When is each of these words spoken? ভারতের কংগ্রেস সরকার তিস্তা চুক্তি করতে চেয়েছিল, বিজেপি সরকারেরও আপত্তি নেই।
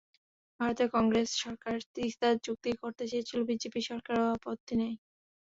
ভারতের 0.59 0.87
কংগ্রেস 0.95 1.29
সরকার 1.43 1.75
তিস্তা 1.95 2.27
চুক্তি 2.45 2.71
করতে 2.81 3.03
চেয়েছিল, 3.11 3.39
বিজেপি 3.49 3.81
সরকারেরও 3.89 4.33
আপত্তি 4.37 4.73
নেই। 4.81 4.93